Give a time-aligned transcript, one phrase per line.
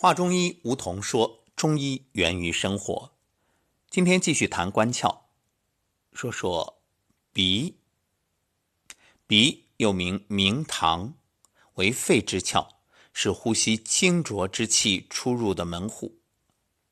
[0.00, 3.10] 华中医吴桐说：“中医源于生活。”
[3.90, 5.22] 今天继续谈关窍，
[6.12, 6.80] 说说
[7.32, 7.74] 鼻。
[9.26, 11.14] 鼻又名明堂，
[11.74, 12.76] 为肺之窍，
[13.12, 16.20] 是呼吸清浊之气出入的门户。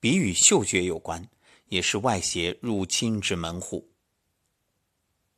[0.00, 1.28] 鼻与嗅觉有关，
[1.68, 3.92] 也是外邪入侵之门户。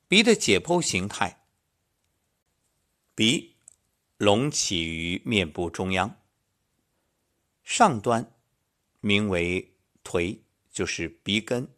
[0.09, 1.45] 鼻的解剖形态：
[3.14, 3.57] 鼻
[4.16, 6.16] 隆起于面部中央。
[7.69, 8.32] 上端
[9.01, 10.38] 名为颓，
[10.73, 11.69] 就是鼻根，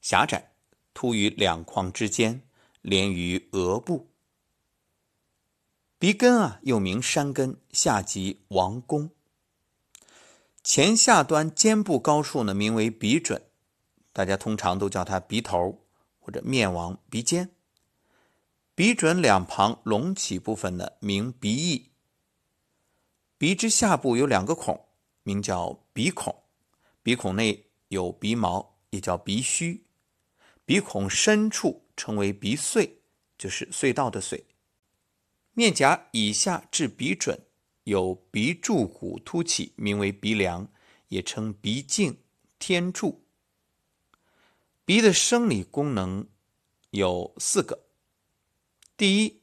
[0.00, 0.50] 狭窄，
[0.92, 2.42] 突于两眶之间，
[2.82, 4.10] 连于额部。
[6.00, 9.10] 鼻根啊，又名山根，下及王宫。
[10.64, 13.40] 前下端肩部高处呢，名为鼻准，
[14.12, 15.86] 大家通常都叫它鼻头
[16.18, 17.52] 或者面王、鼻尖。
[18.74, 21.92] 鼻准两旁隆起部分呢，名鼻翼。
[23.38, 24.83] 鼻之下部有两个孔。
[25.24, 26.44] 名叫鼻孔，
[27.02, 29.84] 鼻孔内有鼻毛，也叫鼻须。
[30.64, 32.90] 鼻孔深处称为鼻隧，
[33.36, 34.44] 就是隧道的隧。
[35.52, 37.46] 面颊以下至鼻准
[37.84, 40.68] 有鼻柱骨突起，名为鼻梁，
[41.08, 42.18] 也称鼻颈、
[42.58, 43.24] 天柱。
[44.84, 46.28] 鼻的生理功能
[46.90, 47.86] 有四个：
[48.96, 49.42] 第一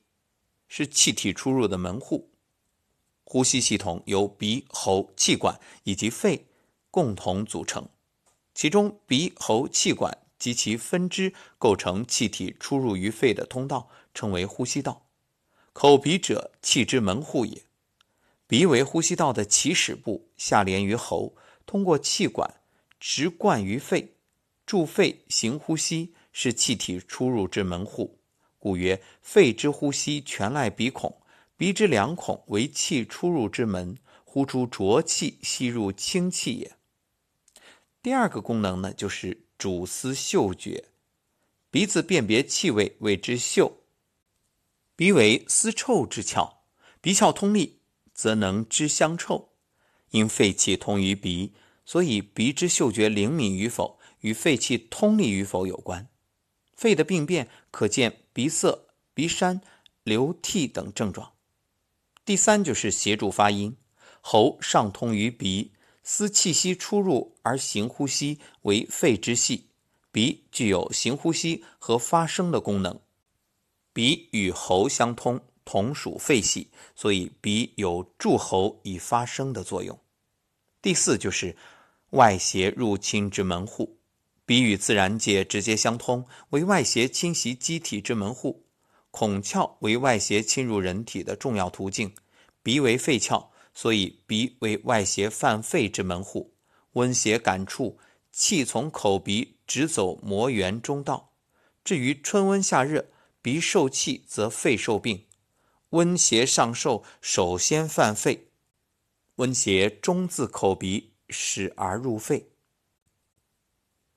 [0.68, 2.31] 是气体出入的门户。
[3.32, 6.48] 呼吸系统由鼻、喉、气管以及肺
[6.90, 7.88] 共同组成，
[8.54, 15.06] 其中鼻、喉、气管及其分支构成气体出入于肺的通道，称为呼吸道。
[15.72, 17.64] 口鼻者，气之门户也。
[18.48, 21.34] 鼻为呼吸道的起始部，下连于喉，
[21.66, 22.56] 通过气管
[23.00, 24.16] 直贯于肺，
[24.66, 28.20] 助肺行呼吸，是气体出入之门户，
[28.60, 31.21] 故曰：肺之呼吸全赖鼻孔。
[31.62, 33.96] 鼻之两孔为气出入之门，
[34.26, 36.76] 呼出浊气，吸入清气也。
[38.02, 40.86] 第二个功能呢，就是主司嗅觉，
[41.70, 43.84] 鼻子辨别气味，谓之嗅。
[44.96, 46.52] 鼻为思臭之窍，
[47.00, 47.82] 鼻窍通利，
[48.12, 49.50] 则能知香臭。
[50.10, 51.54] 因肺气通于鼻，
[51.86, 56.10] 所以鼻之嗅觉灵敏与否，与肺气通利与否有关。
[56.74, 59.62] 肺的病变可见鼻塞、鼻山、
[60.04, 61.34] 流涕等症状。
[62.24, 63.76] 第三就是协助发音，
[64.22, 65.72] 喉上通于鼻，
[66.04, 69.68] 司气息出入而行呼吸，为肺之系。
[70.12, 73.00] 鼻具有行呼吸和发声的功能，
[73.94, 79.98] 鼻与喉相通，同属肺系，所以鼻有助喉以发声的作用。
[80.82, 81.56] 第四就是
[82.10, 83.98] 外邪入侵之门户，
[84.46, 88.66] 鼻与自然界直接相通，为外邪侵袭机体之门户。
[89.12, 92.16] 孔窍为外邪侵入人体的重要途径，
[92.64, 96.54] 鼻为肺窍，所以鼻为外邪犯肺之门户。
[96.94, 98.00] 温邪感触，
[98.32, 101.34] 气从口鼻直走膜原中道。
[101.84, 103.08] 至于春温夏热，
[103.42, 105.28] 鼻受气则肺受病。
[105.90, 108.48] 温邪上受，首先犯肺；
[109.36, 112.52] 温邪中自口鼻始而入肺。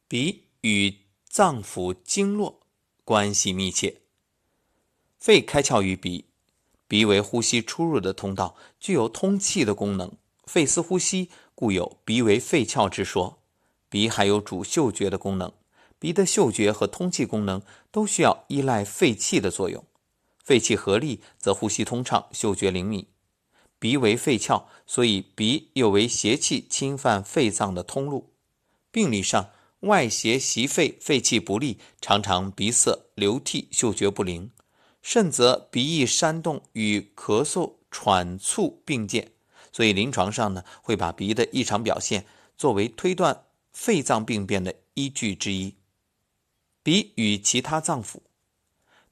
[0.06, 0.96] 鼻与
[1.28, 2.60] 脏腑经络
[3.04, 4.03] 关系密切。
[5.24, 6.26] 肺开窍于鼻，
[6.86, 10.12] 鼻为呼吸出入的通道，具有通气的功能。
[10.44, 13.38] 肺司呼吸，故有鼻为肺窍之说。
[13.88, 15.50] 鼻还有主嗅觉的功能，
[15.98, 19.82] 鼻的嗅觉和通气功能都需要依赖肺气的作用。
[20.42, 23.06] 肺气合力，则呼吸通畅，嗅觉灵敏。
[23.78, 28.34] 鼻为肺窍，所以鼻又为邪气侵犯肺脏的通路。
[28.90, 29.48] 病理上，
[29.80, 34.50] 外邪袭肺，肺气不利，常常鼻塞、流涕、嗅觉不灵。
[35.04, 39.32] 甚则鼻翼煽动与咳嗽、喘促并见，
[39.70, 42.24] 所以临床上呢会把鼻的异常表现
[42.56, 45.74] 作为推断肺脏病变的依据之一。
[46.82, 48.20] 鼻与其他脏腑，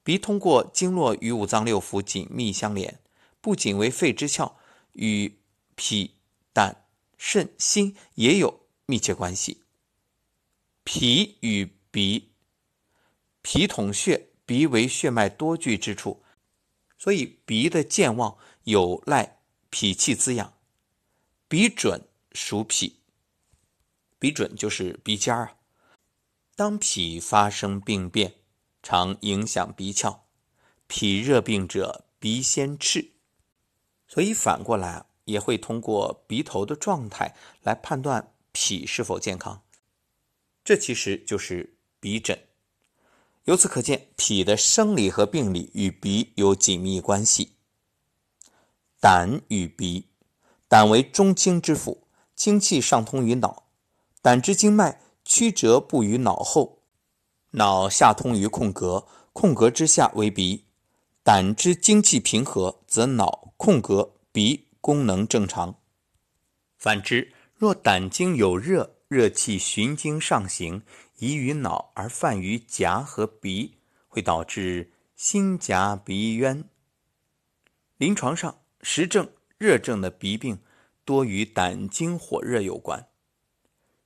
[0.03, 2.99] 鼻通过经络与五脏六腑紧密相连，
[3.39, 4.53] 不仅为肺之窍，
[4.93, 5.37] 与
[5.75, 6.15] 脾、
[6.51, 6.85] 胆、
[7.19, 9.61] 肾、心也有密切关系。
[10.83, 12.31] 脾与鼻，
[13.43, 14.29] 脾统血。
[14.53, 16.21] 鼻为血脉多聚之处，
[16.99, 19.39] 所以鼻的健旺有赖
[19.71, 20.53] 脾气滋养。
[21.47, 22.99] 鼻准属脾，
[24.19, 25.55] 鼻准就是鼻尖儿啊。
[26.55, 28.35] 当脾发生病变，
[28.83, 30.19] 常影响鼻窍。
[30.85, 33.13] 脾热病者，鼻先赤，
[34.07, 39.63] 所以反过来也会通过鼻头的状态来判断脾是否健康。
[40.63, 42.39] 这其实就是鼻诊。
[43.45, 47.57] 由此可见，脾的生理和病理与鼻有紧密关系。
[49.01, 50.07] 胆与鼻，
[50.69, 53.67] 胆为中经之府，精气上通于脑，
[54.21, 56.83] 胆之经脉曲折布于脑后，
[57.51, 60.63] 脑下通于空格，空格之下为鼻。
[61.21, 65.75] 胆之精气平和，则脑空格鼻功能正常。
[66.77, 70.83] 反之，若胆经有热，热气循经上行，
[71.23, 73.77] 移于脑而泛于颊和鼻，
[74.09, 76.65] 会导致心颊鼻渊。
[77.95, 80.59] 临床上，实证热症的鼻病
[81.05, 83.07] 多与胆经火热有关。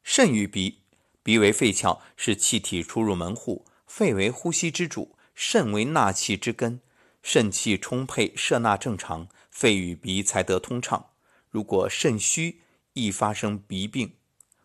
[0.03, 0.81] 肾与鼻，
[1.23, 6.79] 鼻为肺窍，是气体出入门户；肺为呼吸之主，肾为纳气之根。
[7.23, 11.07] 肾气充沛，摄纳正常，肺与鼻才得通畅。
[11.49, 12.61] 如果肾虚，
[12.93, 14.13] 易发生鼻病。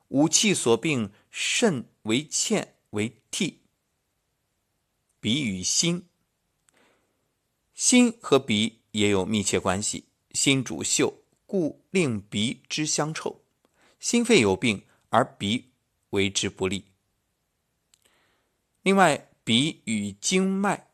[0.08, 3.60] 五气所病，肾为欠为涕。
[5.20, 6.06] 鼻与心，
[7.74, 10.06] 心和鼻也有密切关系。
[10.32, 13.42] 心主嗅，故令鼻之香臭。
[14.00, 15.70] 心肺有病，而鼻
[16.10, 16.86] 为之不利。
[18.82, 20.88] 另外，鼻与经脉。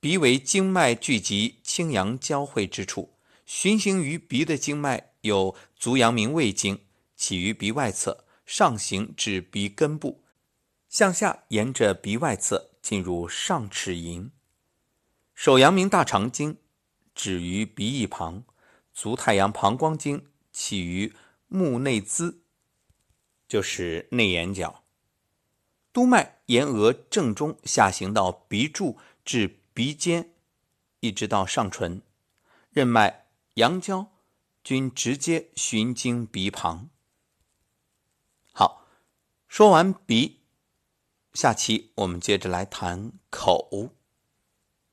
[0.00, 3.12] 鼻为经脉聚集、清阳交汇之处，
[3.44, 6.86] 循行于鼻的经脉有足阳明胃经，
[7.16, 10.24] 起于鼻外侧，上行至鼻根部，
[10.88, 14.30] 向下沿着鼻外侧进入上齿龈；
[15.32, 16.56] 手阳明大肠经
[17.14, 18.42] 止于鼻翼旁，
[18.92, 21.14] 足太阳膀胱经起于
[21.46, 22.38] 目内眦，
[23.46, 24.82] 就是内眼角；
[25.92, 29.58] 督脉沿额正中下行到鼻柱至。
[29.72, 30.32] 鼻尖
[30.98, 32.02] 一直到上唇，
[32.70, 34.10] 任脉、阳交
[34.64, 36.90] 均直接循经鼻旁。
[39.50, 40.42] 说完鼻，
[41.34, 43.96] 下期我们接着来谈口。